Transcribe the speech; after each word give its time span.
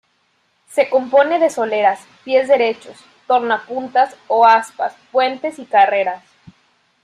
Se 0.67 0.89
compone 0.89 1.37
de 1.37 1.51
soleras, 1.51 1.99
pies 2.23 2.47
derechos, 2.47 2.97
tornapuntas 3.27 4.15
o 4.29 4.47
aspas, 4.47 4.95
puentes 5.11 5.59
y 5.59 5.65
carreras. 5.65 6.23